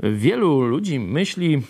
Wielu 0.00 0.60
ludzi 0.60 1.00
myśli, 1.00 1.62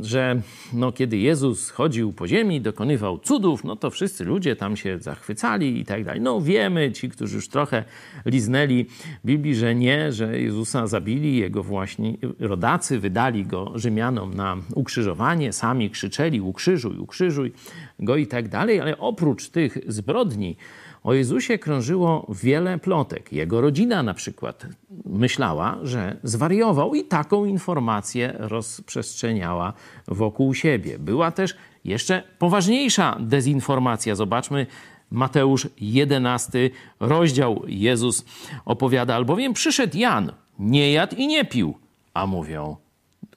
że 0.00 0.40
no, 0.72 0.92
kiedy 0.92 1.16
Jezus 1.16 1.70
chodził 1.70 2.12
po 2.12 2.28
ziemi, 2.28 2.60
dokonywał 2.60 3.18
cudów, 3.18 3.64
no 3.64 3.76
to 3.76 3.90
wszyscy 3.90 4.24
ludzie 4.24 4.56
tam 4.56 4.76
się 4.76 4.98
zachwycali 4.98 5.80
i 5.80 5.84
tak 5.84 6.04
dalej. 6.04 6.20
No 6.20 6.40
wiemy, 6.40 6.92
ci, 6.92 7.08
którzy 7.08 7.36
już 7.36 7.48
trochę 7.48 7.84
liznęli 8.26 8.86
Biblii, 9.24 9.54
że 9.54 9.74
nie, 9.74 10.12
że 10.12 10.40
Jezusa 10.40 10.86
zabili, 10.86 11.36
jego 11.36 11.62
właśnie 11.62 12.16
rodacy 12.38 12.98
wydali 12.98 13.46
go 13.46 13.72
Rzymianom 13.74 14.34
na 14.34 14.56
ukrzyżowanie, 14.74 15.52
sami 15.52 15.90
krzyczeli 15.90 16.40
ukrzyżuj, 16.40 16.98
ukrzyżuj 16.98 17.52
go 17.98 18.16
i 18.16 18.26
tak 18.26 18.48
dalej, 18.48 18.80
ale 18.80 18.98
oprócz 18.98 19.48
tych 19.48 19.78
zbrodni, 19.86 20.56
o 21.02 21.14
Jezusie 21.14 21.58
krążyło 21.58 22.26
wiele 22.42 22.78
plotek. 22.78 23.32
Jego 23.32 23.60
rodzina 23.60 24.02
na 24.02 24.14
przykład 24.14 24.66
myślała, 25.04 25.78
że 25.82 26.16
zwariował 26.22 26.94
i 26.94 27.04
taką 27.04 27.44
informację 27.44 28.34
rozprzestrzeniała 28.38 29.72
wokół 30.08 30.54
siebie. 30.54 30.98
Była 30.98 31.30
też 31.30 31.56
jeszcze 31.84 32.22
poważniejsza 32.38 33.16
dezinformacja. 33.20 34.14
Zobaczmy 34.14 34.66
Mateusz 35.10 35.68
11 35.80 36.70
rozdział. 37.00 37.62
Jezus 37.66 38.24
opowiada, 38.64 39.14
albowiem 39.14 39.52
przyszedł 39.52 39.96
Jan, 39.96 40.32
nie 40.58 40.92
jadł 40.92 41.16
i 41.16 41.26
nie 41.26 41.44
pił, 41.44 41.74
a 42.14 42.26
mówią, 42.26 42.76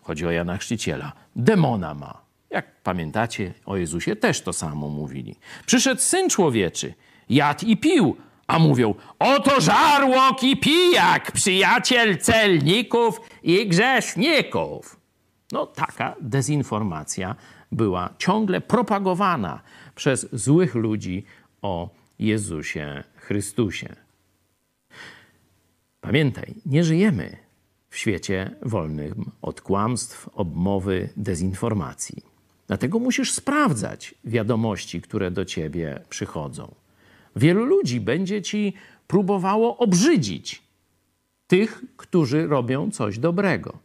chodzi 0.01 0.25
o 0.25 0.31
Jana 0.31 0.57
Chrzciciela, 0.57 1.11
demona 1.35 1.93
ma. 1.93 2.21
Jak 2.49 2.81
pamiętacie, 2.81 3.53
o 3.65 3.77
Jezusie 3.77 4.15
też 4.15 4.41
to 4.41 4.53
samo 4.53 4.89
mówili. 4.89 5.35
Przyszedł 5.65 6.01
Syn 6.01 6.29
Człowieczy, 6.29 6.93
jadł 7.31 7.65
i 7.65 7.77
pił. 7.77 8.15
A 8.47 8.59
mówią, 8.59 8.95
oto 9.19 9.61
żarłok 9.61 10.43
i 10.43 10.57
pijak, 10.57 11.31
przyjaciel 11.31 12.17
celników 12.17 13.21
i 13.43 13.67
grzeszników. 13.67 14.99
No 15.51 15.65
taka 15.65 16.15
dezinformacja 16.21 17.35
była 17.71 18.09
ciągle 18.17 18.61
propagowana 18.61 19.61
przez 19.95 20.27
złych 20.33 20.75
ludzi 20.75 21.25
o 21.61 21.89
Jezusie 22.19 23.03
Chrystusie. 23.15 23.95
Pamiętaj, 26.01 26.53
nie 26.65 26.83
żyjemy 26.83 27.37
w 27.89 27.97
świecie 27.97 28.55
wolnym 28.61 29.31
od 29.41 29.61
kłamstw, 29.61 30.29
obmowy, 30.33 31.09
dezinformacji. 31.17 32.23
Dlatego 32.67 32.99
musisz 32.99 33.31
sprawdzać 33.33 34.15
wiadomości, 34.23 35.01
które 35.01 35.31
do 35.31 35.45
ciebie 35.45 36.01
przychodzą. 36.09 36.80
Wielu 37.35 37.65
ludzi 37.65 38.01
będzie 38.01 38.41
ci 38.41 38.73
próbowało 39.07 39.77
obrzydzić 39.77 40.63
tych, 41.47 41.83
którzy 41.97 42.47
robią 42.47 42.91
coś 42.91 43.19
dobrego. 43.19 43.77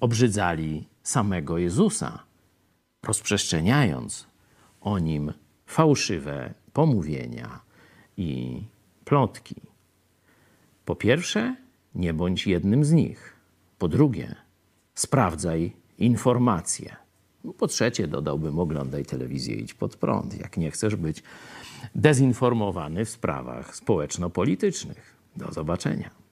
Obrzydzali 0.00 0.88
samego 1.02 1.58
Jezusa, 1.58 2.22
rozprzestrzeniając 3.02 4.26
o 4.80 4.98
nim 4.98 5.32
fałszywe 5.66 6.54
pomówienia 6.72 7.60
i 8.16 8.62
plotki. 9.04 9.56
Po 10.84 10.96
pierwsze, 10.96 11.56
nie 11.94 12.14
bądź 12.14 12.46
jednym 12.46 12.84
z 12.84 12.92
nich. 12.92 13.36
Po 13.78 13.88
drugie, 13.88 14.34
sprawdzaj 14.94 15.72
informacje. 15.98 17.03
Po 17.58 17.66
trzecie, 17.66 18.08
dodałbym, 18.08 18.58
oglądaj 18.58 19.04
telewizję, 19.04 19.56
idź 19.56 19.74
pod 19.74 19.96
prąd, 19.96 20.40
jak 20.40 20.56
nie 20.56 20.70
chcesz 20.70 20.96
być 20.96 21.22
dezinformowany 21.94 23.04
w 23.04 23.10
sprawach 23.10 23.76
społeczno-politycznych. 23.76 25.16
Do 25.36 25.52
zobaczenia. 25.52 26.23